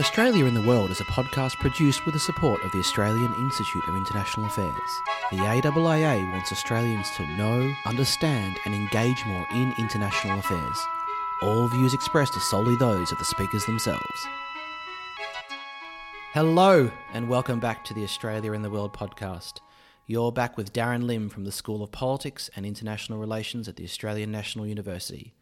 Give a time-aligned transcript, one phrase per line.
[0.00, 3.86] Australia in the World is a podcast produced with the support of the Australian Institute
[3.86, 5.02] of International Affairs.
[5.30, 10.78] The AIIA wants Australians to know, understand, and engage more in international affairs.
[11.42, 14.26] All views expressed are solely those of the speakers themselves.
[16.32, 19.60] Hello, and welcome back to the Australia in the World podcast.
[20.06, 23.84] You're back with Darren Lim from the School of Politics and International Relations at the
[23.84, 25.34] Australian National University,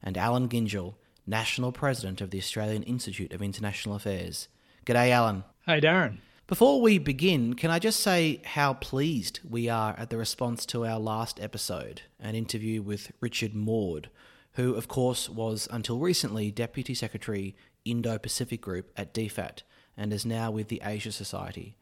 [0.00, 0.94] and Alan Gyngell
[1.26, 4.48] National President of the Australian Institute of International Affairs.
[4.84, 5.44] G'day, Alan.
[5.66, 6.18] Hey, Darren.
[6.46, 10.84] Before we begin, can I just say how pleased we are at the response to
[10.84, 14.10] our last episode, an interview with Richard Maude,
[14.52, 19.62] who, of course, was until recently Deputy Secretary Indo Pacific Group at DFAT
[19.96, 21.76] and is now with the Asia Society.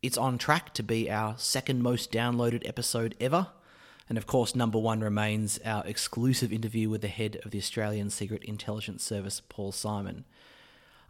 [0.00, 3.48] It's on track to be our second most downloaded episode ever
[4.08, 8.10] and of course, number one remains our exclusive interview with the head of the Australian
[8.10, 10.24] Secret Intelligence Service, Paul Symon.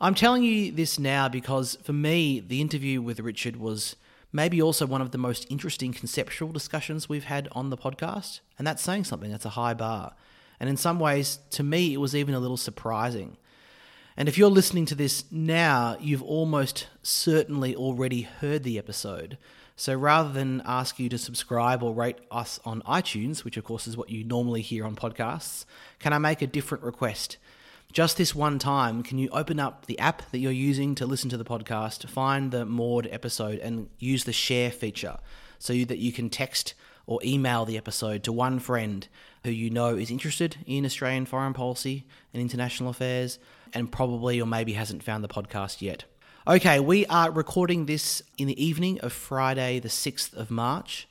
[0.00, 3.96] I'm telling you this now because for me, the interview with Richard was
[4.32, 8.40] maybe also one of the most interesting conceptual discussions we've had on the podcast.
[8.58, 10.14] And that's saying something, that's a high bar.
[10.60, 13.36] And in some ways, to me, it was even a little surprising.
[14.16, 19.38] And if you're listening to this now, you've almost certainly already heard the episode.
[19.76, 23.86] So rather than ask you to subscribe or rate us on iTunes, which of course
[23.86, 25.64] is what you normally hear on podcasts,
[25.98, 27.38] can I make a different request?
[27.92, 31.30] Just this one time, can you open up the app that you're using to listen
[31.30, 35.18] to the podcast, find the Maude episode, and use the share feature
[35.58, 36.74] so that you can text
[37.06, 39.08] or email the episode to one friend
[39.44, 43.38] who you know is interested in Australian foreign policy and international affairs
[43.72, 46.04] and probably or maybe hasn't found the podcast yet.
[46.46, 51.08] Okay, we are recording this in the evening of Friday, the 6th of March.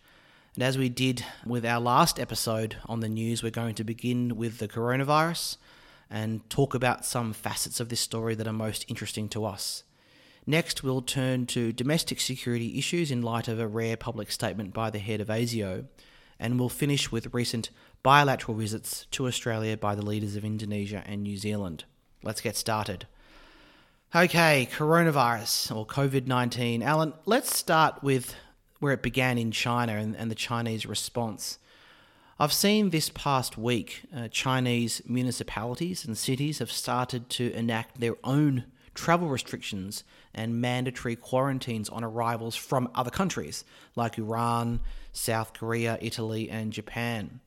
[0.53, 4.36] And as we did with our last episode on the news, we're going to begin
[4.36, 5.58] with the coronavirus
[6.08, 9.84] and talk about some facets of this story that are most interesting to us.
[10.45, 14.92] Next, we'll turn to domestic security issues in light of a rare public statement by
[14.92, 15.86] the head of ASIO,
[16.40, 17.72] and we'll finish with recent
[18.03, 21.85] bilateral visits to Australia by the leaders of Indonesia and New Zealand.
[22.22, 23.08] Let's get started.
[24.16, 26.84] Okay, coronavirus or COVID 19.
[26.84, 28.35] Alan, let's start with
[28.79, 31.57] where it began in China and, and the Chinese response.
[32.38, 38.16] I've seen this past week uh, Chinese municipalities and cities have started to enact their
[38.23, 43.63] own travel restrictions and mandatory quarantines on arrivals from other countries
[43.96, 44.81] like Iran,
[45.12, 47.40] South Korea, Italy, and Japan.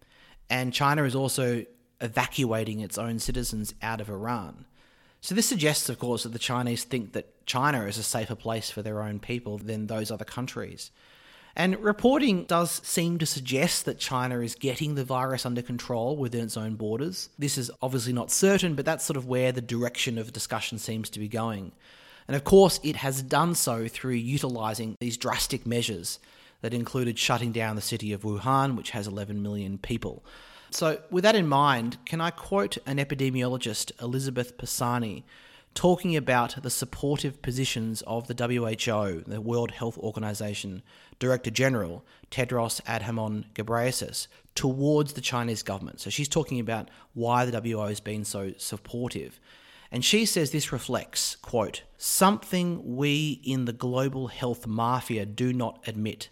[0.50, 1.64] And China is also
[2.00, 4.64] evacuating its own citizens out of Iran.
[5.26, 8.70] So this suggests, of course, that the Chinese think that China is a safer place
[8.70, 10.92] for their own people than those other countries.
[11.56, 16.44] And reporting does seem to suggest that China is getting the virus under control within
[16.44, 17.28] its own borders.
[17.40, 21.10] This is obviously not certain, but that's sort of where the direction of discussion seems
[21.10, 21.72] to be going.
[22.28, 26.20] And of course, it has done so through utilizing these drastic measures
[26.60, 30.22] that included shutting down the city of Wuhan, which has 11 million people.
[30.70, 35.24] So, with that in mind, can I quote an epidemiologist, Elizabeth Pisani,
[35.74, 40.82] talking about the supportive positions of the WHO, the World Health Organization,
[41.18, 46.00] Director General Tedros Adhanom Ghebreyesus, towards the Chinese government.
[46.00, 49.38] So she's talking about why the WHO has been so supportive.
[49.92, 55.84] And she says this reflects, quote, something we in the global health mafia do not
[55.86, 56.30] admit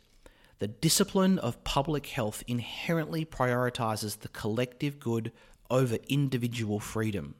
[0.58, 5.32] the discipline of public health inherently prioritizes the collective good
[5.70, 7.34] over individual freedom.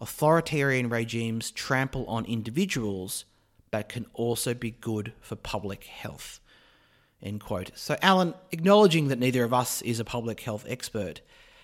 [0.00, 3.24] Authoritarian regimes trample on individuals,
[3.70, 6.40] but can also be good for public health.
[7.22, 7.70] End quote.
[7.74, 11.22] So, Alan, acknowledging that neither of us is a public health expert,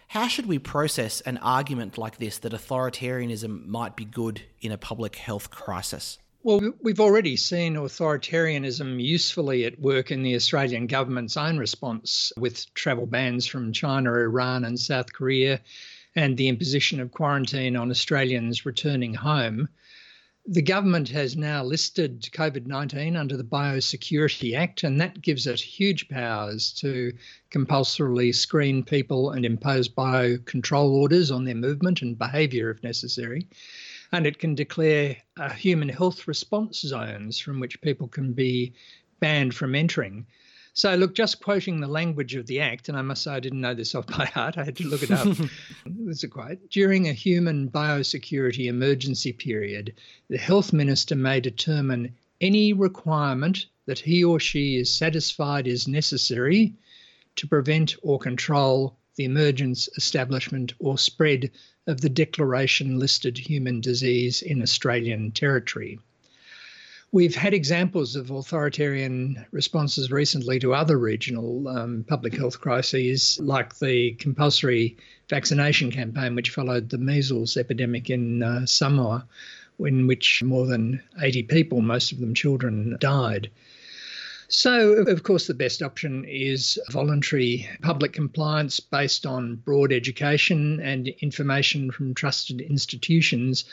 [0.09, 4.79] how should we process an argument like this that authoritarianism might be good in a
[4.79, 6.19] public health crisis?
[6.43, 12.73] Well, we've already seen authoritarianism usefully at work in the Australian government's own response with
[12.73, 15.61] travel bans from China, Iran, and South Korea,
[16.17, 19.69] and the imposition of quarantine on Australians returning home.
[20.47, 25.61] The government has now listed COVID 19 under the Biosecurity Act, and that gives it
[25.61, 27.13] huge powers to
[27.51, 33.47] compulsorily screen people and impose biocontrol orders on their movement and behaviour if necessary
[34.13, 38.73] and it can declare uh, human health response zones from which people can be
[39.21, 40.27] banned from entering.
[40.73, 43.61] So, look, just quoting the language of the Act, and I must say I didn't
[43.61, 45.37] know this off by heart, I had to look it up.
[45.87, 49.95] There's a quote During a human biosecurity emergency period,
[50.29, 56.75] the health minister may determine any requirement that he or she is satisfied is necessary
[57.37, 61.51] to prevent or control the emergence, establishment, or spread
[61.87, 65.99] of the declaration listed human disease in Australian territory.
[67.13, 73.79] We've had examples of authoritarian responses recently to other regional um, public health crises, like
[73.81, 74.97] the compulsory
[75.29, 79.27] vaccination campaign, which followed the measles epidemic in uh, Samoa,
[79.81, 83.51] in which more than 80 people, most of them children, died.
[84.53, 91.07] So, of course, the best option is voluntary public compliance based on broad education and
[91.07, 93.65] information from trusted institutions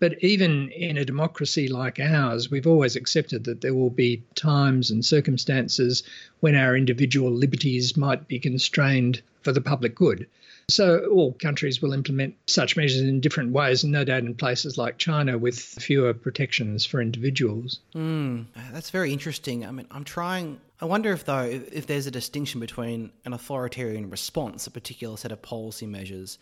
[0.00, 4.90] but even in a democracy like ours, we've always accepted that there will be times
[4.90, 6.02] and circumstances
[6.40, 10.26] when our individual liberties might be constrained for the public good.
[10.70, 14.78] So, all countries will implement such measures in different ways, and no doubt in places
[14.78, 17.80] like China with fewer protections for individuals.
[17.94, 19.66] Mm, that's very interesting.
[19.66, 20.60] I mean, I'm trying.
[20.80, 25.32] I wonder if, though, if there's a distinction between an authoritarian response, a particular set
[25.32, 26.38] of policy measures,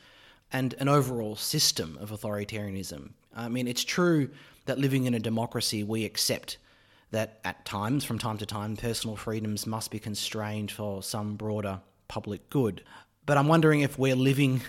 [0.53, 3.11] and an overall system of authoritarianism.
[3.35, 4.31] I mean, it's true
[4.67, 6.59] that living in a democracy, we accept
[7.11, 11.81] that at times, from time to time, personal freedoms must be constrained for some broader
[12.07, 12.83] public good.
[13.29, 14.63] But I'm wondering if we're living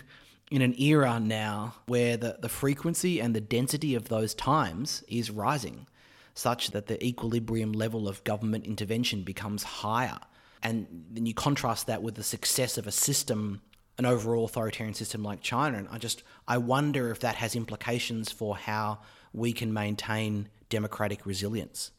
[0.52, 5.32] in an era now where the, the frequency and the density of those times is
[5.32, 5.88] rising,
[6.34, 10.20] such that the equilibrium level of government intervention becomes higher.
[10.62, 13.62] And then you contrast that with the success of a system
[13.98, 15.78] an overall authoritarian system like China.
[15.78, 19.00] And I just I wonder if that has implications for how
[19.32, 21.92] we can maintain democratic resilience.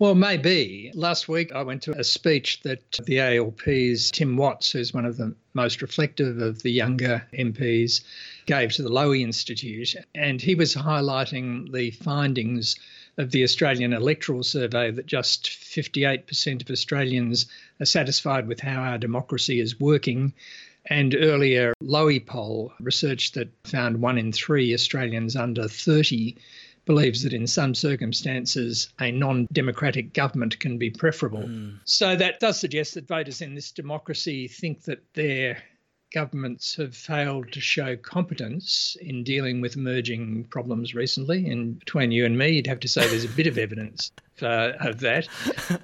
[0.00, 0.92] Well, maybe.
[0.94, 5.16] Last week I went to a speech that the ALP's Tim Watts, who's one of
[5.16, 8.02] the most reflective of the younger MPs,
[8.46, 9.96] gave to the Lowy Institute.
[10.14, 12.76] And he was highlighting the findings
[13.16, 17.46] of the Australian Electoral Survey that just 58% of Australians
[17.80, 20.32] are satisfied with how our democracy is working
[20.90, 26.36] and earlier, Lowy poll research that found one in three Australians under 30
[26.88, 31.42] believes that in some circumstances a non democratic government can be preferable.
[31.42, 31.78] Mm.
[31.84, 35.62] So that does suggest that voters in this democracy think that their
[36.14, 41.50] governments have failed to show competence in dealing with emerging problems recently.
[41.50, 44.10] And between you and me, you'd have to say there's a bit of evidence
[44.40, 45.28] uh, of that.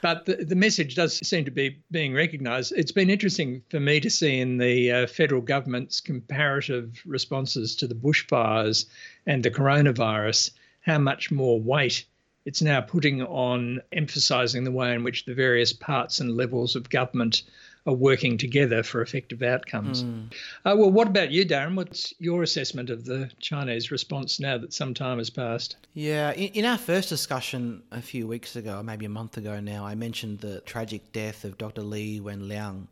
[0.01, 2.73] But the, the message does seem to be being recognised.
[2.75, 7.87] It's been interesting for me to see in the uh, federal government's comparative responses to
[7.87, 8.87] the bushfires
[9.27, 10.53] and the coronavirus
[10.85, 12.05] how much more weight
[12.45, 16.91] it's now putting on emphasising the way in which the various parts and levels of
[16.91, 17.43] government
[17.87, 20.05] are working together for effective outcomes.
[20.05, 20.33] Mm.
[20.65, 21.75] Uh, well, what about you, Darren?
[21.75, 25.77] What's your assessment of the Chinese response now that some time has passed?
[25.93, 29.85] Yeah, in, in our first discussion a few weeks ago, maybe a month ago now,
[29.85, 31.83] I mentioned the tragic death of Dr.
[31.83, 32.87] Li Wenliang,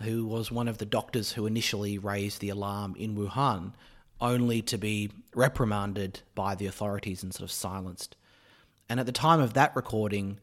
[0.00, 3.72] who was one of the doctors who initially raised the alarm in Wuhan,
[4.22, 8.16] only to be reprimanded by the authorities and sort of silenced.
[8.88, 10.38] And at the time of that recording,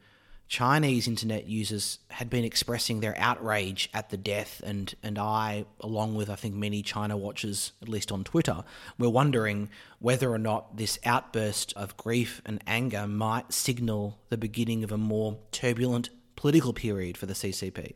[0.50, 6.16] Chinese internet users had been expressing their outrage at the death, and, and I, along
[6.16, 8.64] with I think many China watchers, at least on Twitter,
[8.98, 14.84] were wondering whether or not this outburst of grief and anger might signal the beginning
[14.84, 17.94] of a more turbulent political period for the CCP.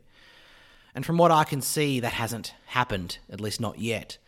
[0.93, 4.19] And from what I can see, that hasn't happened, at least not yet.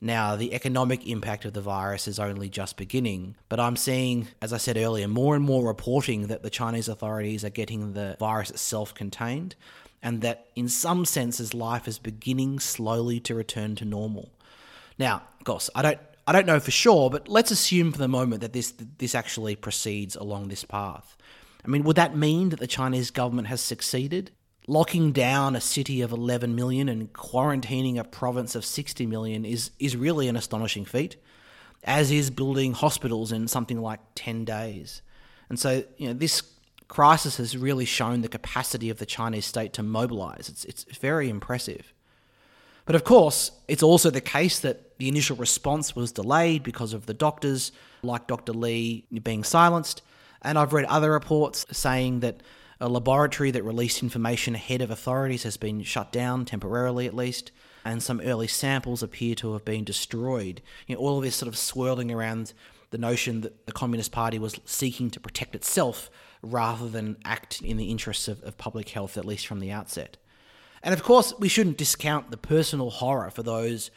[0.00, 4.52] Now, the economic impact of the virus is only just beginning, but I'm seeing, as
[4.52, 8.50] I said earlier, more and more reporting that the Chinese authorities are getting the virus
[8.50, 9.56] itself contained,
[10.02, 14.30] and that in some senses life is beginning slowly to return to normal.
[14.98, 18.40] Now, of I don't I don't know for sure, but let's assume for the moment
[18.42, 21.16] that this this actually proceeds along this path.
[21.64, 24.30] I mean, would that mean that the Chinese government has succeeded?
[24.66, 29.70] Locking down a city of 11 million and quarantining a province of 60 million is,
[29.78, 31.16] is really an astonishing feat,
[31.84, 35.02] as is building hospitals in something like 10 days.
[35.48, 36.42] And so, you know, this
[36.88, 40.48] crisis has really shown the capacity of the Chinese state to mobilize.
[40.48, 41.92] It's, it's very impressive.
[42.86, 47.06] But of course, it's also the case that the initial response was delayed because of
[47.06, 48.52] the doctors, like Dr.
[48.52, 50.02] Li, being silenced.
[50.42, 52.40] And I've read other reports saying that
[52.80, 57.52] a laboratory that released information ahead of authorities has been shut down, temporarily at least,
[57.84, 60.60] and some early samples appear to have been destroyed.
[60.86, 62.52] You know, all of this sort of swirling around
[62.90, 66.10] the notion that the Communist Party was seeking to protect itself
[66.42, 70.16] rather than act in the interests of, of public health, at least from the outset.
[70.82, 73.90] And of course, we shouldn't discount the personal horror for those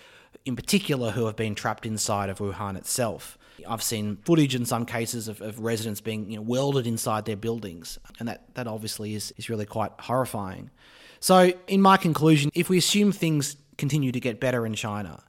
[0.46, 3.38] in particular who have been trapped inside of Wuhan itself.
[3.68, 7.38] I've seen footage in some cases of, of residents being you know, welded inside their
[7.38, 10.70] buildings, and that, that obviously is, is really quite horrifying.
[11.20, 15.24] So, in my conclusion, if we assume things continue to get better in China,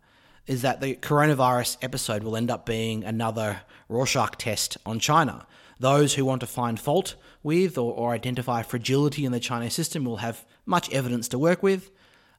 [0.47, 5.47] is that the coronavirus episode will end up being another Rorschach test on China.
[5.79, 10.05] Those who want to find fault with or, or identify fragility in the Chinese system
[10.05, 11.91] will have much evidence to work with.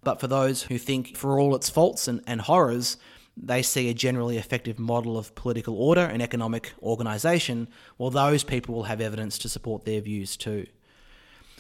[0.04, 2.98] But for those who think, for all its faults and, and horrors,
[3.38, 8.76] they see a generally effective model of political order and economic organisation, well, those people
[8.76, 10.68] will have evidence to support their views too.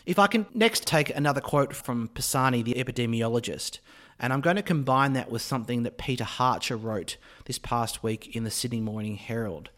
[0.05, 3.79] If I can next take another quote from Pisani, the epidemiologist,
[4.19, 8.35] and I'm going to combine that with something that Peter Hartcher wrote this past week
[8.35, 9.69] in the Sydney Morning Herald.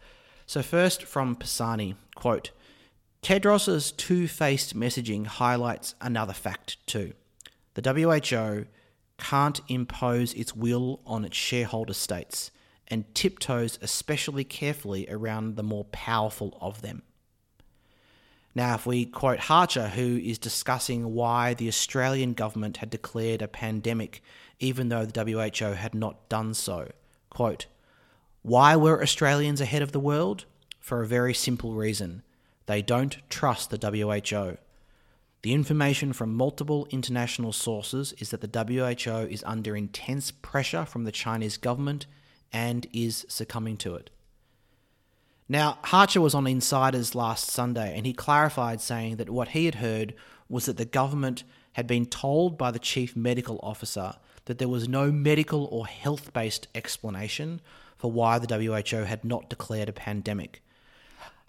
[0.46, 2.50] So, first from Pisani, quote,
[3.22, 7.14] Tedros's two faced messaging highlights another fact too.
[7.72, 8.66] The WHO
[9.18, 12.50] can't impose its will on its shareholder states
[12.88, 17.02] and tiptoes especially carefully around the more powerful of them.
[18.54, 23.48] Now, if we quote Hartcher, who is discussing why the Australian government had declared a
[23.48, 24.22] pandemic
[24.60, 26.92] even though the WHO had not done so,
[27.30, 27.66] quote,
[28.42, 30.44] Why were Australians ahead of the world?
[30.78, 32.22] For a very simple reason
[32.66, 34.58] they don't trust the WHO.
[35.44, 41.04] The information from multiple international sources is that the WHO is under intense pressure from
[41.04, 42.06] the Chinese government
[42.50, 44.08] and is succumbing to it.
[45.46, 49.74] Now, Hartcher was on Insiders last Sunday and he clarified saying that what he had
[49.74, 50.14] heard
[50.48, 54.14] was that the government had been told by the chief medical officer
[54.46, 57.60] that there was no medical or health based explanation
[57.98, 60.62] for why the WHO had not declared a pandemic.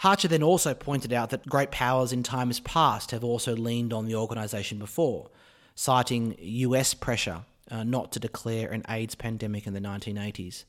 [0.01, 4.05] Hartcher then also pointed out that great powers in times past have also leaned on
[4.05, 5.29] the organisation before,
[5.73, 10.65] citing US pressure uh, not to declare an AIDS pandemic in the 1980s.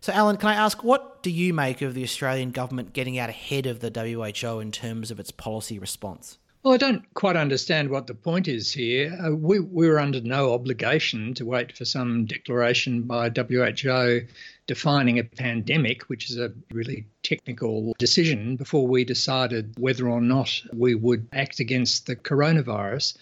[0.00, 3.30] So, Alan, can I ask, what do you make of the Australian government getting out
[3.30, 6.38] ahead of the WHO in terms of its policy response?
[6.64, 9.14] Well, I don't quite understand what the point is here.
[9.22, 14.22] Uh, we, we were under no obligation to wait for some declaration by WHO
[14.66, 20.62] defining a pandemic, which is a really technical decision, before we decided whether or not
[20.72, 23.14] we would act against the coronavirus.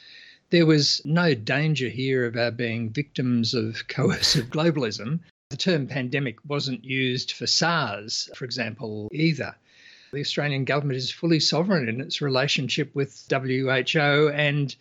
[0.51, 5.19] There was no danger here of our being victims of coercive globalism.
[5.51, 9.57] The term pandemic wasn't used for SARS, for example, either.
[10.13, 14.77] The Australian government is fully sovereign in its relationship with WHO, and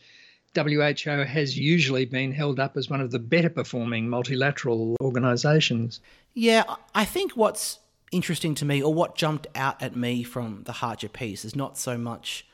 [0.53, 6.01] WHO has usually been held up as one of the better performing multilateral organisations.
[6.33, 7.79] Yeah, I think what's
[8.11, 11.77] interesting to me, or what jumped out at me from the Hartcher piece, is not
[11.77, 12.45] so much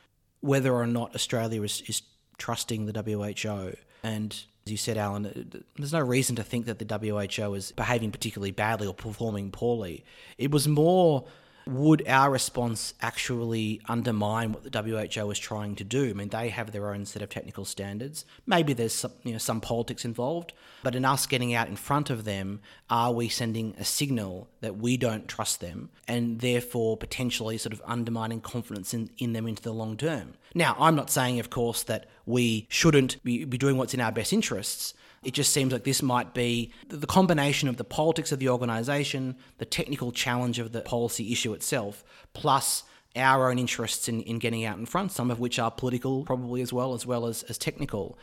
[0.42, 2.04] whether or not Australia is, is
[2.38, 3.76] trusting the WHO.
[4.04, 4.34] And
[4.68, 8.52] as you said, Alan, there's no reason to think that the WHO is behaving particularly
[8.52, 10.06] badly or performing poorly.
[10.38, 11.26] It was more
[11.68, 16.10] would our response actually undermine what the WHO is trying to do?
[16.10, 18.26] I mean, they have their own set of technical standards.
[18.46, 22.10] Maybe there's some, you know, some politics involved, but in us getting out in front
[22.10, 27.58] of them, are we sending a signal that we don't trust them and therefore potentially
[27.58, 30.34] sort of undermining confidence in, in them into the long term?
[30.54, 34.12] Now, I'm not saying, of course, that we shouldn't be, be doing what's in our
[34.12, 34.94] best interests.
[35.24, 39.36] It just seems like this might be the combination of the politics of the organisation,
[39.58, 42.84] the technical challenge of the policy issue itself, plus
[43.16, 46.62] our own interests in, in getting out in front, some of which are political probably
[46.62, 48.18] as well, as well as, as technical,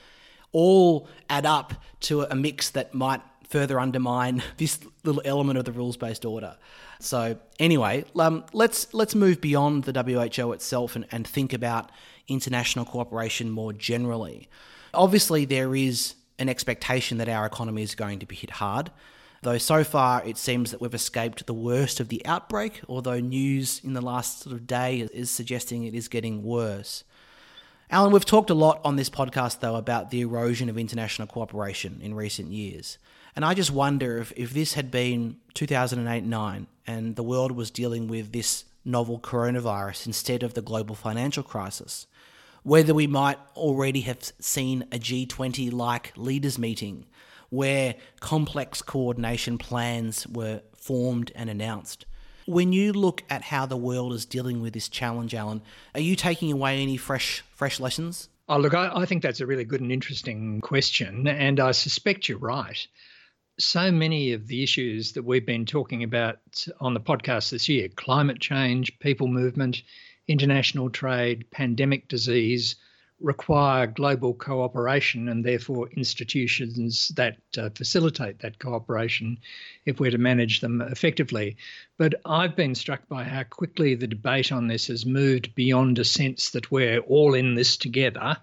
[0.52, 5.72] all add up to a mix that might further undermine this little element of the
[5.72, 6.56] rules-based order.
[7.00, 11.90] So anyway, um, let's let's move beyond the WHO itself and, and think about
[12.28, 14.48] international cooperation more generally.
[14.94, 18.90] Obviously, there is an expectation that our economy is going to be hit hard.
[19.42, 23.80] Though so far it seems that we've escaped the worst of the outbreak, although news
[23.84, 27.04] in the last sort of day is suggesting it is getting worse.
[27.90, 32.00] Alan, we've talked a lot on this podcast though about the erosion of international cooperation
[32.02, 32.98] in recent years.
[33.36, 37.70] And I just wonder if, if this had been 2008 9 and the world was
[37.70, 42.06] dealing with this novel coronavirus instead of the global financial crisis,
[42.64, 47.06] whether we might already have seen a G20 like leaders meeting
[47.50, 52.06] where complex coordination plans were formed and announced.
[52.46, 55.62] When you look at how the world is dealing with this challenge, Alan,
[55.94, 58.28] are you taking away any fresh fresh lessons?
[58.48, 62.28] Oh, look, I, I think that's a really good and interesting question, and I suspect
[62.28, 62.86] you're right.
[63.58, 66.38] So many of the issues that we've been talking about
[66.80, 69.82] on the podcast this year climate change, people movement,
[70.28, 72.76] international trade, pandemic disease
[73.20, 79.38] require global cooperation and therefore institutions that uh, facilitate that cooperation
[79.86, 81.56] if we're to manage them effectively.
[81.96, 86.04] But I've been struck by how quickly the debate on this has moved beyond a
[86.04, 88.36] sense that we're all in this together.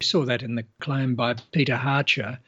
[0.00, 2.38] We saw that in the claim by Peter Hartcher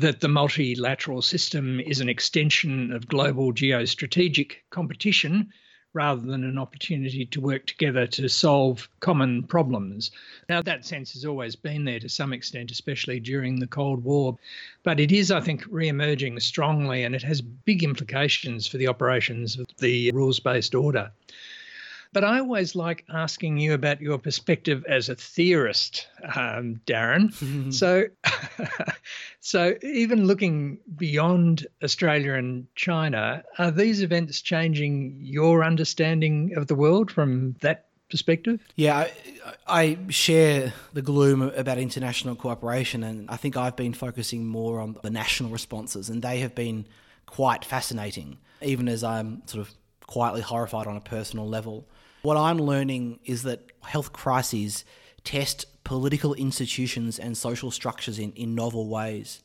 [0.00, 5.52] that the multilateral system is an extension of global geostrategic competition
[5.94, 10.10] rather than an opportunity to work together to solve common problems.
[10.48, 14.36] Now, that sense has always been there to some extent, especially during the Cold War,
[14.82, 18.88] but it is, I think, re emerging strongly and it has big implications for the
[18.88, 21.10] operations of the rules based order.
[22.14, 26.06] But I always like asking you about your perspective as a theorist,
[26.36, 27.74] um, Darren.
[27.74, 28.04] so,
[29.40, 36.76] so even looking beyond Australia and China, are these events changing your understanding of the
[36.76, 38.60] world from that perspective?
[38.76, 39.10] Yeah, I,
[39.66, 44.96] I, share the gloom about international cooperation, and I think I've been focusing more on
[45.02, 46.86] the national responses, and they have been
[47.26, 49.74] quite fascinating, even as I'm sort of
[50.06, 51.88] quietly horrified on a personal level.
[52.24, 54.86] What I'm learning is that health crises
[55.24, 59.42] test political institutions and social structures in, in novel ways.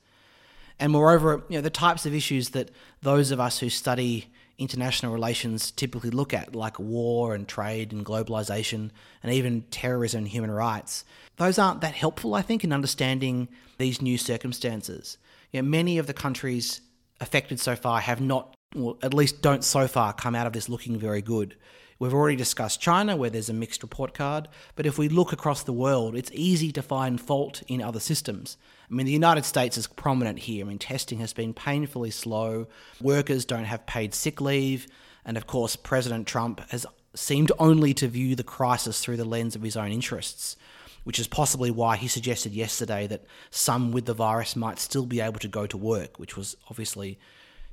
[0.79, 2.71] And moreover, you know, the types of issues that
[3.01, 8.05] those of us who study international relations typically look at, like war and trade and
[8.05, 8.91] globalization
[9.23, 11.03] and even terrorism and human rights,
[11.35, 15.17] those aren't that helpful, I think, in understanding these new circumstances.
[15.51, 16.79] You know, many of the countries
[17.19, 20.69] affected so far have not, or at least don't so far, come out of this
[20.69, 21.57] looking very good.
[21.99, 25.63] We've already discussed China, where there's a mixed report card, but if we look across
[25.63, 28.55] the world, it's easy to find fault in other systems.
[28.89, 30.65] I mean, the United States is prominent here.
[30.65, 32.67] I mean, testing has been painfully slow,
[33.01, 34.87] workers don't have paid sick leave,
[35.25, 39.55] and of course, President Trump has seemed only to view the crisis through the lens
[39.55, 40.55] of his own interests
[41.03, 45.21] which is possibly why he suggested yesterday that some with the virus might still be
[45.21, 47.17] able to go to work, which was obviously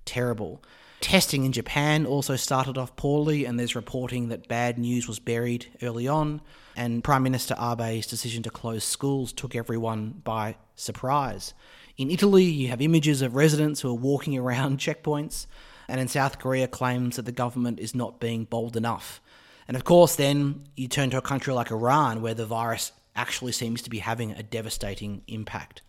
[0.04, 0.62] terrible.
[1.00, 5.67] Testing in Japan also started off poorly, and there's reporting that bad news was buried
[5.83, 6.41] early on.
[6.75, 11.55] And Prime Minister Abe's decision to close schools took everyone by surprise.
[11.97, 15.47] In Italy, you have images of residents who are walking around checkpoints,
[15.88, 19.21] and in South Korea, claims that the government is not being bold enough.
[19.69, 23.53] And of course, then you turn to a country like Iran, where the virus actually
[23.53, 25.82] seems to be having a devastating impact.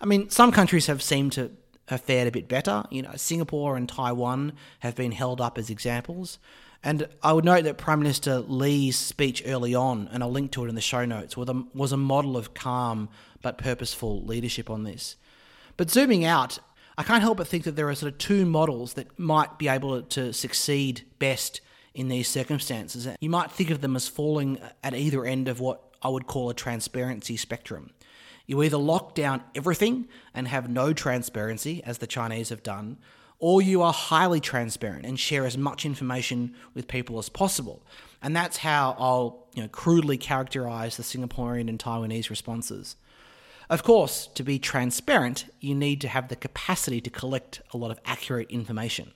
[0.00, 1.52] I mean, some countries have seemed to
[1.86, 2.84] have fared a bit better.
[2.90, 6.38] You know, Singapore and Taiwan have been held up as examples.
[6.82, 10.64] And I would note that Prime Minister Lee's speech early on, and I'll link to
[10.64, 13.08] it in the show notes, was a model of calm
[13.42, 15.16] but purposeful leadership on this.
[15.76, 16.58] But zooming out,
[16.98, 19.68] I can't help but think that there are sort of two models that might be
[19.68, 21.60] able to succeed best
[21.94, 23.08] in these circumstances.
[23.20, 26.50] You might think of them as falling at either end of what I would call
[26.50, 27.90] a transparency spectrum.
[28.46, 32.98] You either lock down everything and have no transparency, as the Chinese have done,
[33.38, 37.82] or you are highly transparent and share as much information with people as possible.
[38.22, 42.96] And that's how I'll you know, crudely characterize the Singaporean and Taiwanese responses.
[43.68, 47.90] Of course, to be transparent, you need to have the capacity to collect a lot
[47.90, 49.12] of accurate information,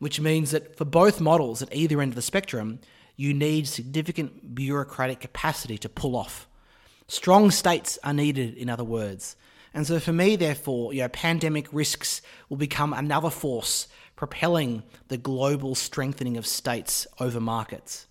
[0.00, 2.80] which means that for both models at either end of the spectrum,
[3.14, 6.48] you need significant bureaucratic capacity to pull off
[7.08, 9.36] Strong states are needed, in other words.
[9.72, 15.18] And so for me, therefore, you know, pandemic risks will become another force propelling the
[15.18, 18.06] global strengthening of states over markets.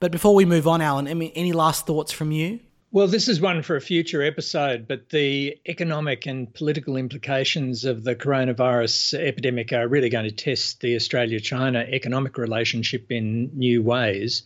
[0.00, 2.60] But before we move on, Alan, any last thoughts from you?
[2.90, 8.04] Well, this is one for a future episode, but the economic and political implications of
[8.04, 13.82] the coronavirus epidemic are really going to test the Australia China economic relationship in new
[13.82, 14.42] ways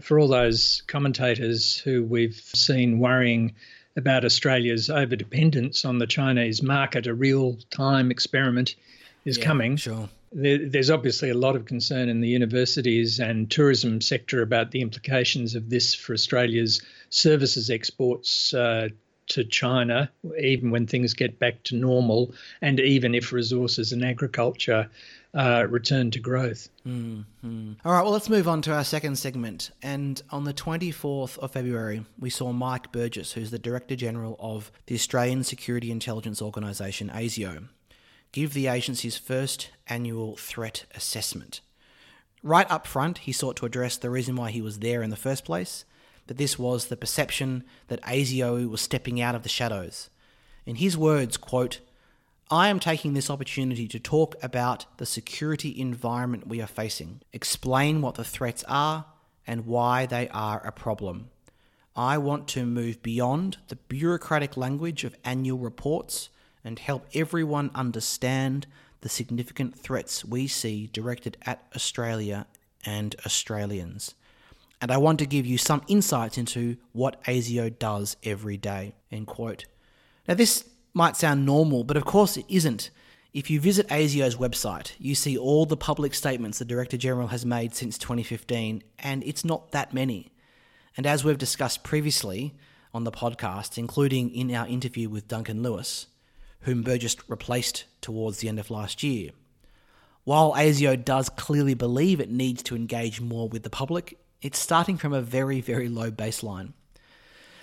[0.00, 3.54] for all those commentators who we've seen worrying
[3.96, 8.76] about Australia's overdependence on the Chinese market, a real time experiment
[9.24, 9.76] is yeah, coming.
[9.76, 10.08] Sure.
[10.32, 14.82] There, there's obviously a lot of concern in the universities and tourism sector about the
[14.82, 18.88] implications of this for Australia's services exports uh,
[19.28, 22.32] to China, even when things get back to normal,
[22.62, 24.88] and even if resources and agriculture
[25.34, 26.68] uh, return to growth.
[26.86, 27.72] Mm-hmm.
[27.84, 29.70] All right, well, let's move on to our second segment.
[29.82, 34.72] And on the 24th of February, we saw Mike Burgess, who's the Director General of
[34.86, 37.68] the Australian Security Intelligence Organisation, ASIO,
[38.32, 41.60] give the agency's first annual threat assessment.
[42.42, 45.16] Right up front, he sought to address the reason why he was there in the
[45.16, 45.84] first place,
[46.28, 50.08] that this was the perception that ASIO was stepping out of the shadows.
[50.64, 51.80] In his words, quote,
[52.50, 58.00] I am taking this opportunity to talk about the security environment we are facing, explain
[58.00, 59.04] what the threats are,
[59.46, 61.28] and why they are a problem.
[61.94, 66.30] I want to move beyond the bureaucratic language of annual reports
[66.64, 68.66] and help everyone understand
[69.02, 72.46] the significant threats we see directed at Australia
[72.84, 74.14] and Australians.
[74.80, 78.94] And I want to give you some insights into what ASIO does every day.
[79.12, 79.66] End quote.
[80.26, 80.64] Now, this
[80.98, 82.90] might sound normal, but of course it isn't.
[83.32, 87.46] If you visit ASIO's website, you see all the public statements the Director General has
[87.46, 90.32] made since 2015, and it's not that many.
[90.96, 92.52] And as we've discussed previously
[92.92, 96.08] on the podcast, including in our interview with Duncan Lewis,
[96.62, 99.30] whom Burgess replaced towards the end of last year,
[100.24, 104.96] while ASIO does clearly believe it needs to engage more with the public, it's starting
[104.96, 106.72] from a very, very low baseline.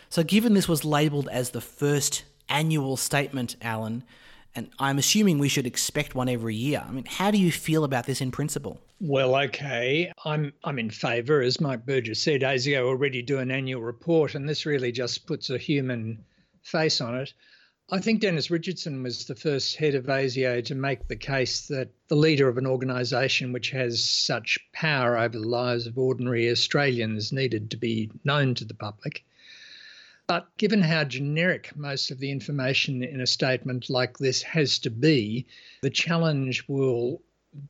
[0.10, 4.04] So, given this was labelled as the first annual statement, Alan,
[4.56, 6.84] and I'm assuming we should expect one every year.
[6.88, 8.80] I mean, how do you feel about this in principle?
[9.02, 12.42] Well, okay, I'm I'm in favour, as Mike Burgess said.
[12.42, 16.24] ASIO already do an annual report, and this really just puts a human
[16.64, 17.34] face on it.
[17.92, 21.90] I think Dennis Richardson was the first head of ASIO to make the case that
[22.08, 27.32] the leader of an organisation which has such power over the lives of ordinary Australians
[27.32, 29.24] needed to be known to the public.
[30.28, 34.90] But given how generic most of the information in a statement like this has to
[34.90, 35.46] be,
[35.82, 37.22] the challenge will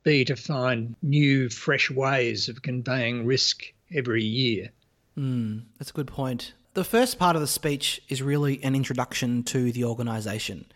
[0.02, 3.62] be to find new, fresh ways of conveying risk
[3.94, 4.70] every year.
[5.18, 6.54] Mm, that's a good point.
[6.74, 10.66] The first part of the speech is really an introduction to the organisation,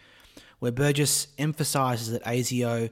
[0.58, 2.90] where Burgess emphasises that ASIO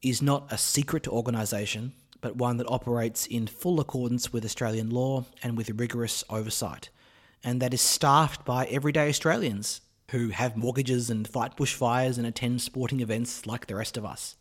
[0.00, 5.24] is not a secret organisation, but one that operates in full accordance with Australian law
[5.42, 6.88] and with rigorous oversight,
[7.44, 12.62] and that is staffed by everyday Australians who have mortgages and fight bushfires and attend
[12.62, 14.36] sporting events like the rest of us.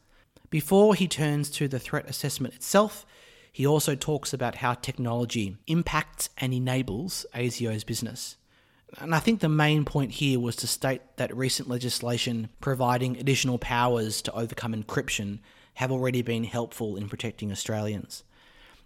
[0.49, 3.05] Before he turns to the threat assessment itself,
[3.51, 8.37] he also talks about how technology impacts and enables ASIO's business.
[8.97, 13.57] And I think the main point here was to state that recent legislation providing additional
[13.57, 15.39] powers to overcome encryption
[15.73, 18.23] have already been helpful in protecting Australians.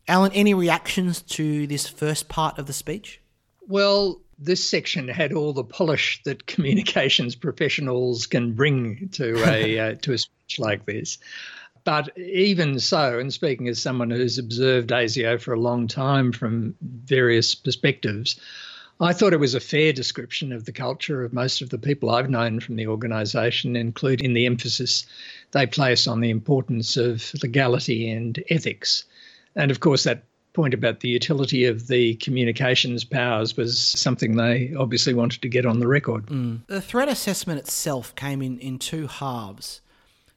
[0.07, 3.20] Alan, any reactions to this first part of the speech?
[3.67, 9.95] Well, this section had all the polish that communications professionals can bring to a uh,
[10.01, 11.17] to a speech like this.
[11.83, 16.75] But even so, and speaking as someone who's observed ASIO for a long time from
[16.81, 18.39] various perspectives,
[18.99, 22.11] I thought it was a fair description of the culture of most of the people
[22.11, 25.07] I've known from the organisation, including the emphasis
[25.53, 29.03] they place on the importance of legality and ethics.
[29.55, 34.73] And of course, that point about the utility of the communications powers was something they
[34.77, 36.25] obviously wanted to get on the record.
[36.27, 36.65] Mm.
[36.67, 39.81] The threat assessment itself came in, in two halves.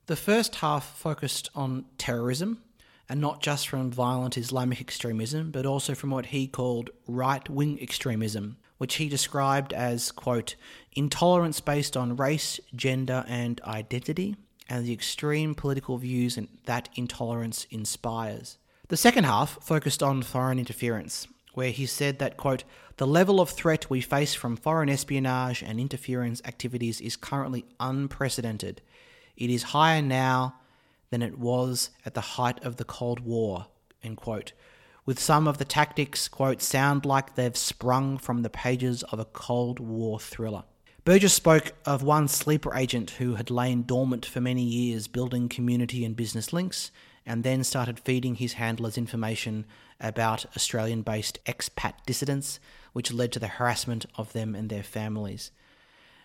[0.06, 2.62] The first half focused on terrorism,
[3.08, 7.78] and not just from violent Islamic extremism, but also from what he called right wing
[7.80, 10.56] extremism, which he described as, quote,
[10.92, 14.36] intolerance based on race, gender, and identity,
[14.68, 18.58] and the extreme political views that intolerance inspires.
[18.94, 22.62] The second half focused on foreign interference, where he said that, quote,
[22.96, 28.82] the level of threat we face from foreign espionage and interference activities is currently unprecedented
[29.36, 30.54] it is higher now
[31.10, 33.66] than it was at the height of the Cold War,
[34.04, 34.52] end quote.
[35.04, 39.24] With some of the tactics, quote, sound like they've sprung from the pages of a
[39.24, 40.62] Cold War thriller.
[41.04, 46.04] Burgess spoke of one sleeper agent who had lain dormant for many years building community
[46.04, 46.92] and business links,
[47.26, 49.64] and then started feeding his handlers information
[50.00, 52.60] about Australian based expat dissidents,
[52.92, 55.50] which led to the harassment of them and their families.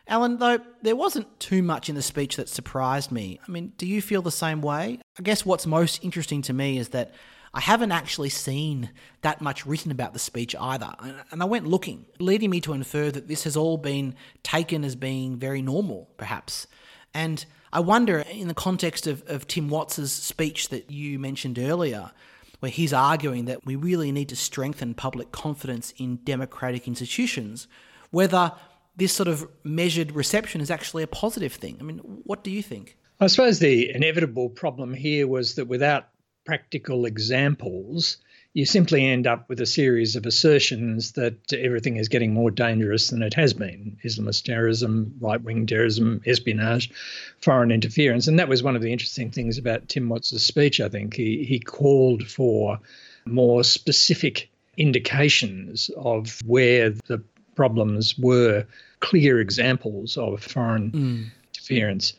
[0.07, 3.39] Alan, though, there wasn't too much in the speech that surprised me.
[3.47, 4.99] I mean, do you feel the same way?
[5.17, 7.13] I guess what's most interesting to me is that
[7.53, 8.89] I haven't actually seen
[9.21, 10.91] that much written about the speech either.
[11.31, 14.95] And I went looking, leading me to infer that this has all been taken as
[14.95, 16.67] being very normal, perhaps.
[17.13, 22.11] And I wonder, in the context of, of Tim Watts's speech that you mentioned earlier,
[22.59, 27.67] where he's arguing that we really need to strengthen public confidence in democratic institutions,
[28.11, 28.51] whether
[28.95, 31.77] this sort of measured reception is actually a positive thing.
[31.79, 32.97] I mean, what do you think?
[33.19, 36.09] I suppose the inevitable problem here was that without
[36.45, 38.17] practical examples,
[38.53, 43.09] you simply end up with a series of assertions that everything is getting more dangerous
[43.09, 46.91] than it has been Islamist terrorism, right wing terrorism, espionage,
[47.39, 48.27] foreign interference.
[48.27, 51.13] And that was one of the interesting things about Tim Watts' speech, I think.
[51.13, 52.79] He, he called for
[53.25, 57.21] more specific indications of where the
[57.55, 58.65] problems were
[58.99, 61.25] clear examples of foreign mm.
[61.53, 62.13] interference.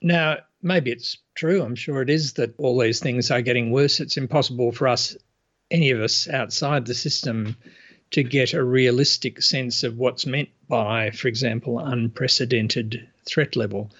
[0.00, 4.00] Now, maybe it's true, I'm sure it is, that all these things are getting worse.
[4.00, 5.16] It's impossible for us,
[5.72, 7.56] any of us outside the system,
[8.12, 13.90] to get a realistic sense of what's meant by, for example, unprecedented threat level.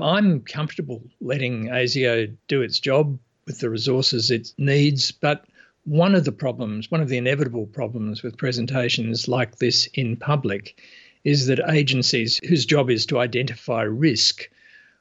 [0.00, 5.44] I'm comfortable letting ASIO do its job with the resources it needs, but
[5.84, 10.80] one of the problems, one of the inevitable problems with presentations like this in public
[11.24, 14.48] is that agencies whose job is to identify risk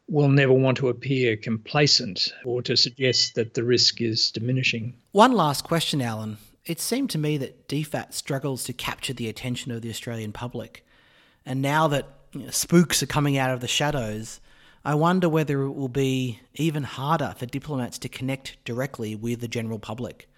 [0.07, 4.95] will never want to appear complacent or to suggest that the risk is diminishing.
[5.11, 6.37] One last question, Alan.
[6.65, 10.85] It seemed to me that DFAT struggles to capture the attention of the Australian public.
[11.45, 14.39] And now that you know, spooks are coming out of the shadows,
[14.83, 19.47] I wonder whether it will be even harder for diplomats to connect directly with the
[19.47, 20.29] general public.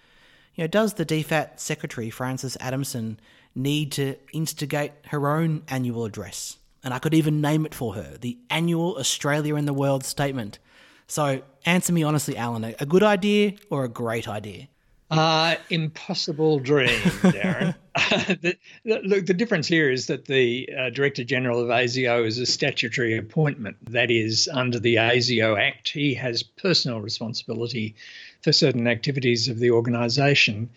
[0.55, 3.19] You know, does the DFAT secretary, Frances Adamson,
[3.55, 6.58] need to instigate her own annual address?
[6.83, 10.59] And I could even name it for her the Annual Australia in the World Statement.
[11.07, 14.67] So answer me honestly, Alan, a good idea or a great idea?
[15.11, 17.75] Uh, impossible dream, Darren.
[17.95, 22.37] the, the, look, the difference here is that the uh, Director General of ASIO is
[22.37, 23.77] a statutory appointment.
[23.89, 27.95] That is, under the ASIO Act, he has personal responsibility
[28.43, 30.69] for certain activities of the organisation.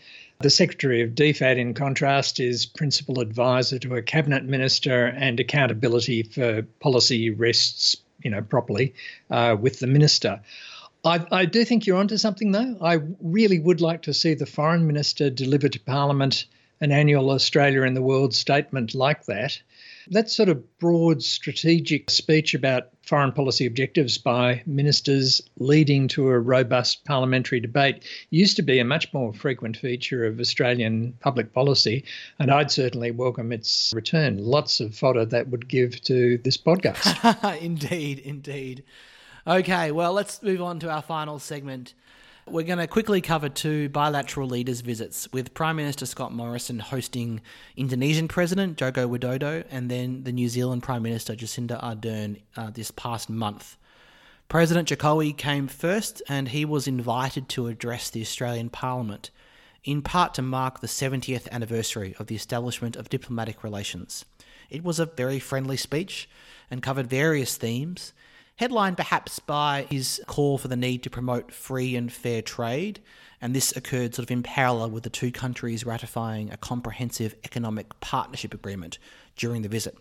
[0.42, 6.24] The Secretary of DFAT, in contrast, is principal advisor to a cabinet minister and accountability
[6.24, 8.92] for policy rests, you know, properly
[9.30, 10.40] uh, with the minister.
[11.04, 12.76] I, I, do think you're onto something, though.
[12.80, 16.46] I really would like to see the foreign minister deliver to Parliament
[16.80, 19.62] an annual Australia in the World statement like that.
[20.10, 26.38] That sort of broad strategic speech about foreign policy objectives by ministers leading to a
[26.38, 32.04] robust parliamentary debate used to be a much more frequent feature of Australian public policy,
[32.38, 34.38] and I'd certainly welcome its return.
[34.38, 37.58] Lots of fodder that would give to this podcast.
[37.60, 38.84] indeed, indeed.
[39.46, 41.94] Okay, well, let's move on to our final segment.
[42.48, 47.40] We're going to quickly cover two bilateral leaders' visits, with Prime Minister Scott Morrison hosting
[47.76, 52.90] Indonesian President Joko Widodo and then the New Zealand Prime Minister Jacinda Ardern uh, this
[52.90, 53.76] past month.
[54.48, 59.30] President Jokowi came first and he was invited to address the Australian Parliament,
[59.84, 64.24] in part to mark the 70th anniversary of the establishment of diplomatic relations.
[64.68, 66.28] It was a very friendly speech
[66.72, 68.12] and covered various themes
[68.62, 73.00] headlined perhaps by his call for the need to promote free and fair trade.
[73.40, 77.98] And this occurred sort of in parallel with the two countries ratifying a comprehensive economic
[77.98, 79.00] partnership agreement
[79.34, 79.98] during the visit.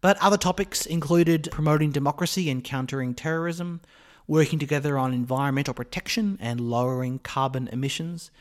[0.00, 3.82] But other topics included promoting democracy and countering terrorism,
[4.26, 8.32] working together on environmental protection and lowering carbon emissions,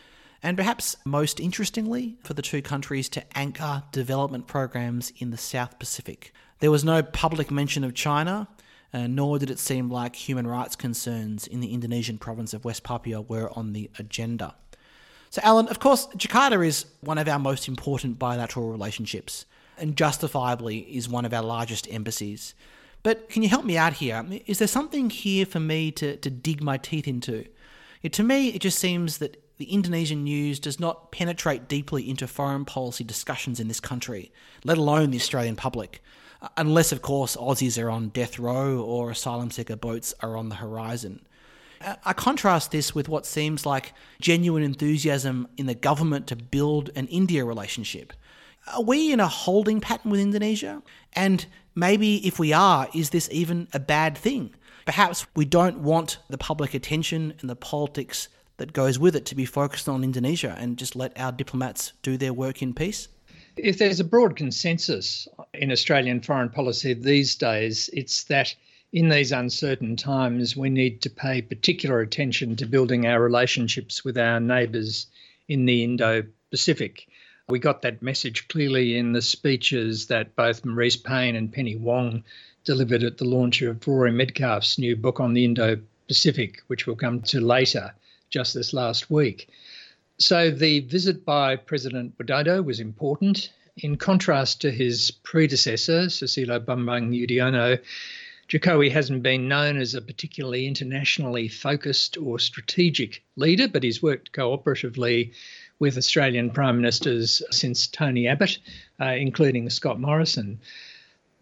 [0.41, 5.77] and perhaps most interestingly, for the two countries to anchor development programs in the South
[5.77, 6.33] Pacific.
[6.61, 8.47] There was no public mention of China,
[8.95, 12.83] uh, nor did it seem like human rights concerns in the Indonesian province of West
[12.83, 14.55] Papua were on the agenda.
[15.31, 19.45] So, Alan, of course, Jakarta is one of our most important bilateral relationships
[19.77, 22.55] and justifiably is one of our largest embassies.
[23.03, 24.25] But can you help me out here?
[24.45, 27.45] Is there something here for me to, to dig my teeth into?
[28.09, 32.63] to me, it just seems that the Indonesian news does not penetrate deeply into foreign
[32.63, 34.31] policy discussions in this country,
[34.63, 36.01] let alone the Australian public
[36.57, 40.55] unless, of course, Aussies are on death row or asylum seeker boats are on the
[40.55, 41.21] horizon.
[42.03, 47.07] I contrast this with what seems like genuine enthusiasm in the government to build an
[47.07, 48.13] India relationship.
[48.73, 50.81] Are we in a holding pattern with Indonesia?
[51.13, 51.45] And
[51.75, 54.55] maybe if we are, is this even a bad thing?
[54.85, 59.35] Perhaps we don't want the public attention and the politics that goes with it to
[59.35, 63.09] be focused on Indonesia and just let our diplomats do their work in peace?
[63.57, 68.53] If there's a broad consensus in Australian foreign policy these days, it's that
[68.91, 74.17] in these uncertain times, we need to pay particular attention to building our relationships with
[74.17, 75.07] our neighbours
[75.47, 77.07] in the Indo Pacific.
[77.47, 82.23] We got that message clearly in the speeches that both Marise Payne and Penny Wong
[82.65, 86.95] delivered at the launch of Rory Medcalf's new book on the Indo Pacific, which we'll
[86.95, 87.93] come to later,
[88.29, 89.47] just this last week.
[90.17, 93.51] So the visit by President Widodo was important.
[93.75, 97.79] In contrast to his predecessor, Susilo Bambang Yudhoyono,
[98.47, 104.31] Jokowi hasn't been known as a particularly internationally focused or strategic leader, but he's worked
[104.31, 105.33] cooperatively
[105.79, 108.59] with Australian Prime Ministers since Tony Abbott,
[109.01, 110.59] uh, including Scott Morrison.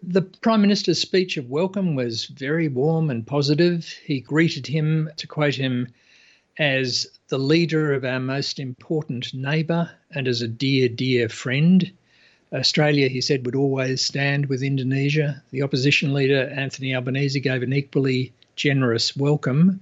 [0.02, 3.86] The Prime Minister's speech of welcome was very warm and positive.
[4.04, 5.90] He greeted him, to quote him,
[6.58, 11.92] as the leader of our most important neighbour and as a dear, dear friend.
[12.54, 15.42] Australia, he said, would always stand with Indonesia.
[15.50, 19.82] The opposition leader, Anthony Albanese, gave an equally generous welcome.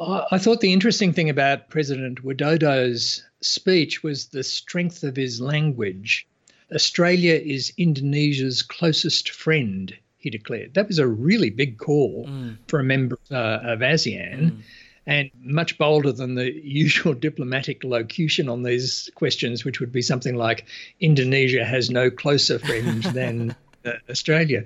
[0.00, 6.26] I thought the interesting thing about President Widodo's speech was the strength of his language.
[6.74, 10.72] Australia is Indonesia's closest friend, he declared.
[10.74, 12.56] That was a really big call mm.
[12.68, 14.52] for a member uh, of ASEAN.
[14.52, 14.62] Mm.
[15.06, 20.36] And much bolder than the usual diplomatic locution on these questions, which would be something
[20.36, 20.66] like
[21.00, 24.64] Indonesia has no closer friend than uh, Australia.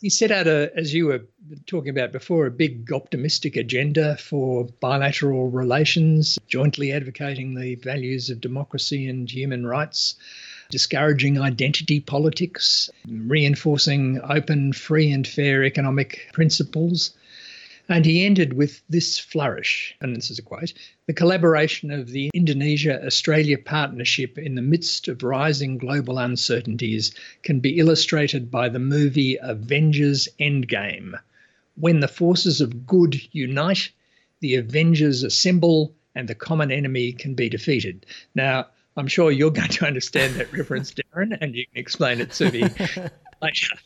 [0.00, 1.22] He set out, a, as you were
[1.66, 8.40] talking about before, a big optimistic agenda for bilateral relations, jointly advocating the values of
[8.40, 10.16] democracy and human rights
[10.70, 17.12] discouraging identity politics, reinforcing open, free, and fair economic principles,
[17.88, 20.72] and he ended with this flourish, and this is a quote
[21.06, 27.60] the collaboration of the Indonesia Australia partnership in the midst of rising global uncertainties can
[27.60, 31.12] be illustrated by the movie Avengers Endgame.
[31.76, 33.90] When the forces of good unite,
[34.40, 38.06] the Avengers assemble and the common enemy can be defeated.
[38.34, 42.32] Now, I'm sure you're going to understand that reference, Darren, and you can explain it
[42.32, 42.60] to me
[43.42, 43.76] later.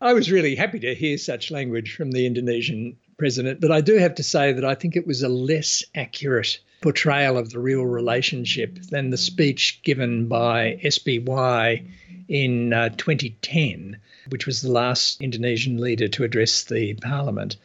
[0.00, 3.96] I was really happy to hear such language from the Indonesian president, but I do
[3.96, 7.84] have to say that I think it was a less accurate portrayal of the real
[7.86, 11.82] relationship than the speech given by SBY
[12.28, 13.96] in uh, 2010,
[14.28, 17.56] which was the last Indonesian leader to address the parliament.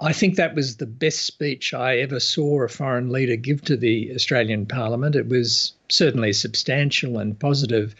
[0.00, 3.76] I think that was the best speech I ever saw a foreign leader give to
[3.76, 5.16] the Australian Parliament.
[5.16, 7.94] It was certainly substantial and positive,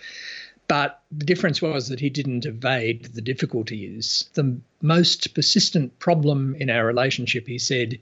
[0.67, 4.29] but the difference was that he didn't evade the difficulties.
[4.35, 7.99] The most persistent problem in our relationship, he said,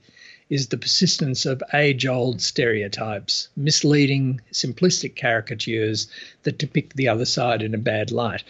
[0.49, 6.07] is the persistence of age old stereotypes, misleading, simplistic caricatures
[6.43, 8.43] that depict the other side in a bad light.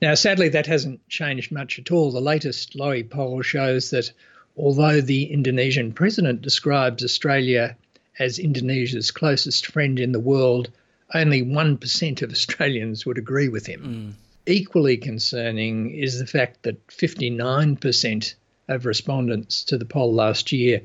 [0.00, 2.10] Now, sadly, that hasn't changed much at all.
[2.10, 4.10] The latest Lowy poll shows that
[4.56, 7.76] although the Indonesian president describes Australia
[8.18, 10.70] as Indonesia's closest friend in the world,
[11.14, 14.16] only 1% of Australians would agree with him.
[14.16, 14.52] Mm.
[14.52, 18.34] Equally concerning is the fact that 59%
[18.68, 20.82] of respondents to the poll last year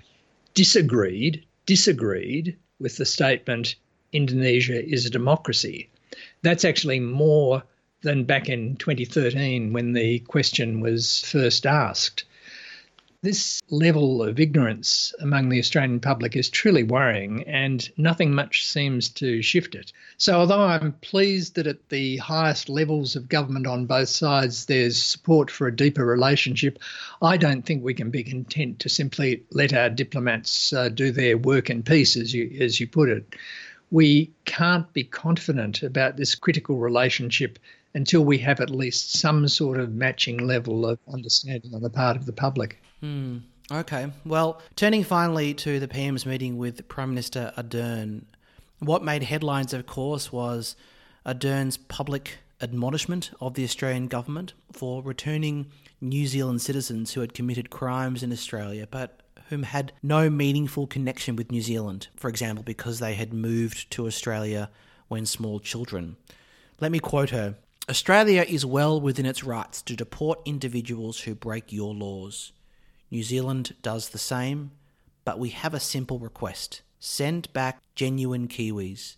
[0.54, 3.76] disagreed, disagreed with the statement
[4.12, 5.90] Indonesia is a democracy.
[6.42, 7.64] That's actually more
[8.02, 12.24] than back in 2013 when the question was first asked.
[13.26, 19.10] This level of ignorance among the Australian public is truly worrying, and nothing much seems
[19.10, 19.92] to shift it.
[20.18, 25.02] So, although I'm pleased that at the highest levels of government on both sides there's
[25.02, 26.78] support for a deeper relationship,
[27.20, 31.36] I don't think we can be content to simply let our diplomats uh, do their
[31.36, 33.36] work in peace, as you, as you put it.
[33.90, 37.58] We can't be confident about this critical relationship
[37.96, 42.18] until we have at least some sort of matching level of understanding on the part
[42.18, 42.80] of the public.
[43.06, 43.38] Hmm.
[43.72, 44.12] Okay.
[44.26, 48.24] Well, turning finally to the PM's meeting with Prime Minister Ardern,
[48.80, 50.76] what made headlines, of course, was
[51.24, 55.68] Ardern's public admonishment of the Australian government for returning
[56.02, 61.36] New Zealand citizens who had committed crimes in Australia but whom had no meaningful connection
[61.36, 64.72] with New Zealand, for example, because they had moved to Australia
[65.10, 66.16] when small children.
[66.80, 67.56] Let me quote her
[67.88, 72.52] Australia is well within its rights to deport individuals who break your laws.
[73.12, 74.72] New Zealand does the same,
[75.24, 79.18] but we have a simple request send back genuine Kiwis.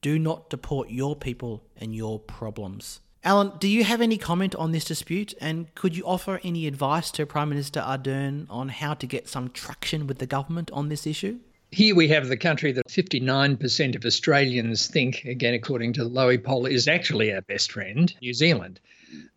[0.00, 3.00] Do not deport your people and your problems.
[3.22, 5.34] Alan, do you have any comment on this dispute?
[5.40, 9.50] And could you offer any advice to Prime Minister Ardern on how to get some
[9.50, 11.38] traction with the government on this issue?
[11.70, 16.42] Here we have the country that 59% of Australians think, again, according to the Lowy
[16.42, 18.80] poll, is actually our best friend, New Zealand.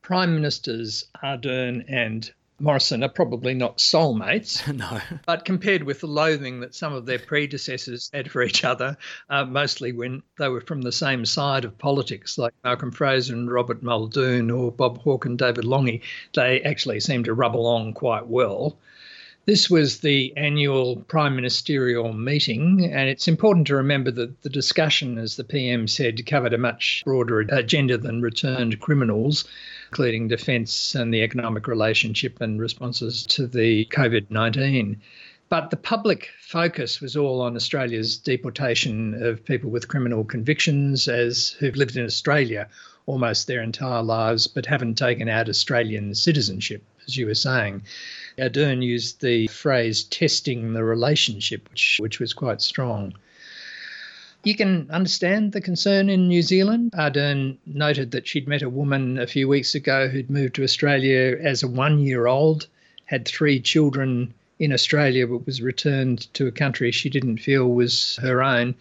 [0.02, 4.66] Prime Ministers Ardern and Morrison are probably not soulmates.
[4.76, 5.02] no.
[5.26, 8.98] But compared with the loathing that some of their predecessors had for each other,
[9.30, 13.52] uh, mostly when they were from the same side of politics, like Malcolm Fraser and
[13.52, 16.02] Robert Muldoon or Bob Hawke and David Lange,
[16.34, 18.78] they actually seem to rub along quite well.
[19.45, 25.17] This was the annual prime ministerial meeting, and it's important to remember that the discussion,
[25.17, 29.43] as the PM said, covered a much broader agenda than returned criminals,
[29.89, 35.01] including defence and the economic relationship and responses to the COVID 19.
[35.49, 41.49] But the public focus was all on Australia's deportation of people with criminal convictions as
[41.60, 42.69] who've lived in Australia
[43.06, 47.84] almost their entire lives but haven't taken out Australian citizenship, as you were saying.
[48.38, 53.14] Ardern used the phrase testing the relationship, which, which was quite strong.
[54.43, 56.91] You can understand the concern in New Zealand.
[56.93, 61.38] Ardern noted that she'd met a woman a few weeks ago who'd moved to Australia
[61.41, 62.68] as a one year old,
[63.06, 68.18] had three children in Australia, but was returned to a country she didn't feel was
[68.22, 68.76] her own.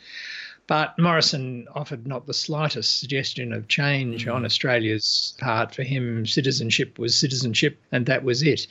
[0.72, 4.34] But Morrison offered not the slightest suggestion of change mm.
[4.34, 5.74] on Australia's part.
[5.74, 8.66] For him, citizenship was citizenship, and that was it.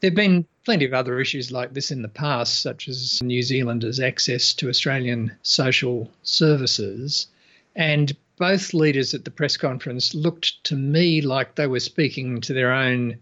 [0.00, 3.42] There have been plenty of other issues like this in the past, such as New
[3.42, 7.26] Zealanders' access to Australian social services.
[7.76, 12.54] And both leaders at the press conference looked to me like they were speaking to
[12.54, 13.18] their own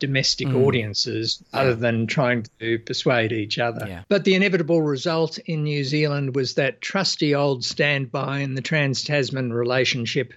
[0.00, 0.66] domestic mm.
[0.66, 3.86] audiences other than trying to persuade each other.
[3.86, 4.02] Yeah.
[4.08, 9.04] But the inevitable result in New Zealand was that trusty old standby in the trans
[9.04, 10.34] Tasman relationship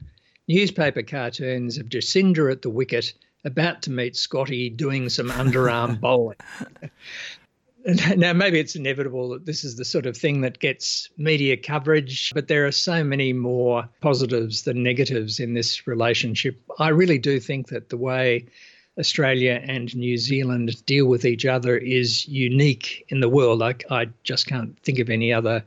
[0.47, 3.13] newspaper cartoons of Jacinda at the wicket
[3.45, 6.37] about to meet Scotty doing some underarm bowling.
[8.15, 12.31] Now, maybe it's inevitable that this is the sort of thing that gets media coverage,
[12.33, 16.61] but there are so many more positives than negatives in this relationship.
[16.79, 18.45] I really do think that the way
[18.99, 23.61] Australia and New Zealand deal with each other is unique in the world.
[23.61, 25.63] I, I just can't think of any other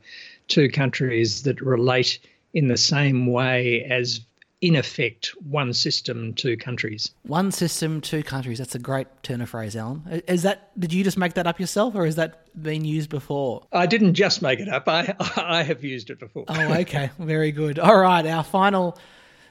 [0.47, 2.19] two countries that relate
[2.53, 4.21] in the same way as
[4.61, 7.11] in effect, one system, two countries.
[7.23, 8.57] One system, two countries.
[8.57, 10.23] That's a great turn of phrase, Alan.
[10.27, 10.71] Is that?
[10.79, 13.67] Did you just make that up yourself, or has that been used before?
[13.71, 14.87] I didn't just make it up.
[14.87, 16.45] I I have used it before.
[16.47, 17.77] Oh, okay, very good.
[17.77, 18.97] All right, our final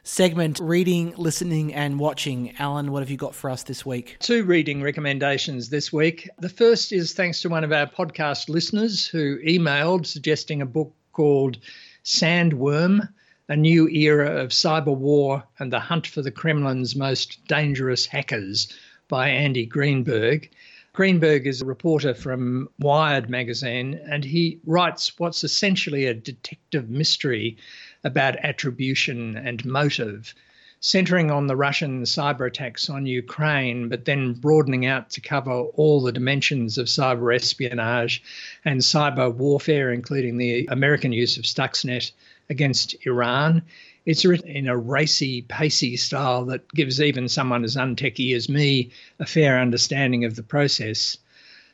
[0.07, 2.55] segment: reading, listening, and watching.
[2.59, 4.17] Alan, what have you got for us this week?
[4.21, 6.31] Two reading recommendations this week.
[6.39, 10.95] The first is thanks to one of our podcast listeners who emailed suggesting a book
[11.13, 11.59] called
[12.05, 13.09] Sandworm
[13.49, 18.69] a new era of cyber war and the hunt for the Kremlin's most dangerous hackers
[19.09, 20.51] by Andy Greenberg.
[20.93, 27.57] Greenberg is a reporter from Wired magazine, and he writes what's essentially a detective mystery
[28.05, 30.35] about attribution and motive,
[30.81, 36.01] centering on the Russian cyber attacks on Ukraine, but then broadening out to cover all
[36.01, 38.23] the dimensions of cyber espionage
[38.65, 42.13] and cyber warfare, including the American use of Stuxnet
[42.51, 43.63] against Iran.
[44.05, 48.91] It's written in a racy, pacey style that gives even someone as untechy as me
[49.19, 51.19] a fair understanding of the process.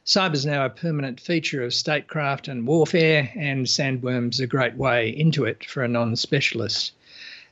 [0.05, 5.09] Cyber is now a permanent feature of statecraft and warfare, and Sandworm's a great way
[5.09, 6.93] into it for a non specialist.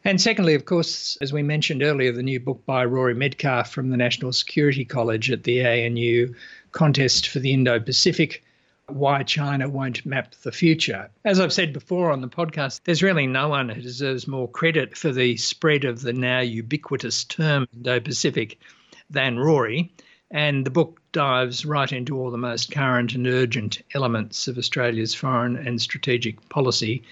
[0.04, 3.90] And secondly, of course, as we mentioned earlier, the new book by Rory Medcalf from
[3.90, 6.34] the National Security College at the ANU
[6.72, 8.42] Contest for the Indo Pacific
[8.92, 11.08] why China won't map the future.
[11.24, 14.96] As I've said before on the podcast, there's really no one who deserves more credit
[14.96, 18.58] for the spread of the now ubiquitous term Indo Pacific
[19.08, 19.92] than Rory.
[20.30, 25.14] And the book dives right into all the most current and urgent elements of Australia's
[25.14, 27.02] foreign and strategic policy.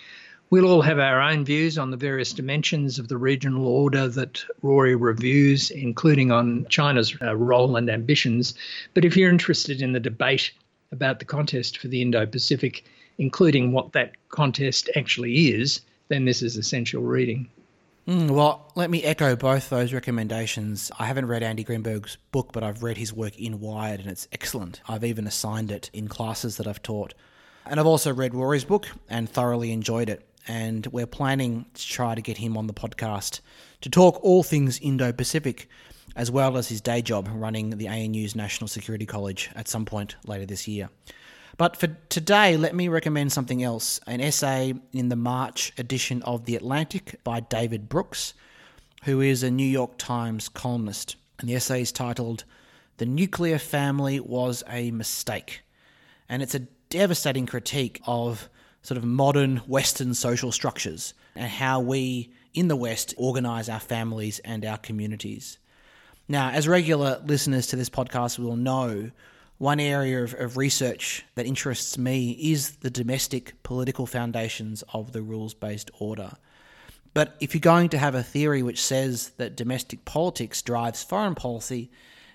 [0.50, 4.42] We'll all have our own views on the various dimensions of the regional order that
[4.62, 8.54] Rory reviews, including on China's uh, role and ambitions.
[8.94, 10.52] But if you're interested in the debate
[10.90, 12.84] about the contest for the Indo Pacific,
[13.18, 17.48] including what that contest actually is, then this is essential reading.
[18.08, 20.90] Mm, well, let me echo both those recommendations.
[20.98, 24.26] I haven't read Andy Greenberg's book, but I've read his work in Wired and it's
[24.32, 24.80] excellent.
[24.88, 27.12] I've even assigned it in classes that I've taught.
[27.66, 30.26] And I've also read Rory's book and thoroughly enjoyed it.
[30.46, 33.40] And we're planning to try to get him on the podcast
[33.82, 35.68] to talk all things Indo Pacific
[36.16, 40.16] as well as his day job running the ANU's National Security College at some point
[40.24, 40.88] later this year.
[41.58, 46.44] But for today, let me recommend something else an essay in the March edition of
[46.44, 48.32] The Atlantic by David Brooks,
[49.02, 51.16] who is a New York Times columnist.
[51.40, 52.44] And the essay is titled
[52.98, 55.62] The Nuclear Family Was a Mistake.
[56.28, 58.48] And it's a devastating critique of
[58.82, 64.38] sort of modern Western social structures and how we in the West organize our families
[64.40, 65.58] and our communities.
[66.28, 69.10] Now, as regular listeners to this podcast will know,
[69.58, 75.22] one area of, of, research that interests me is the domestic political foundations of the
[75.22, 76.32] rules based order.
[77.12, 81.34] But if you're going to have a theory which says that domestic politics drives foreign
[81.34, 81.90] policy,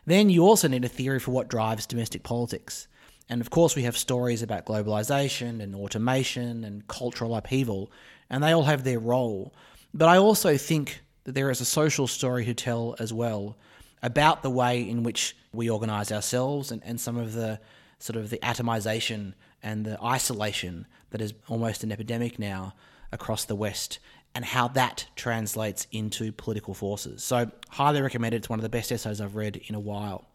[0.06, 2.88] then you also need a theory for what drives domestic politics.
[3.30, 7.90] And of course, we have stories about globalization and automation and cultural upheaval,
[8.30, 9.54] and they all have their role.
[9.94, 13.56] But I also think that there is a social story to tell as well
[14.04, 17.60] about the way in which we organize ourselves and, and some of the
[17.98, 19.34] sort of the atomization
[19.64, 22.74] and the isolation that is almost an epidemic now
[23.12, 24.00] across the West
[24.36, 27.24] and how that translates into political forces.
[27.24, 28.38] So, highly recommended.
[28.38, 30.28] It's one of the best essays I've read in a while.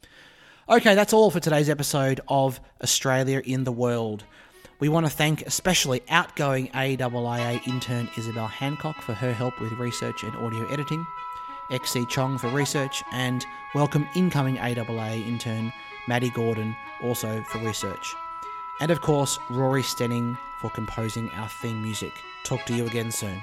[0.69, 4.25] Okay, that's all for today's episode of Australia in the World.
[4.81, 10.23] We want to thank especially outgoing AIIA intern Isabel Hancock for her help with research
[10.23, 11.05] and audio editing.
[11.71, 13.45] XC Chong for research, and
[13.75, 15.73] welcome incoming AIIA intern
[16.07, 18.17] Maddie Gordon also for research.
[18.81, 22.23] And of course, Rory Stenning for composing our theme music.
[22.45, 23.43] Talk to you again soon.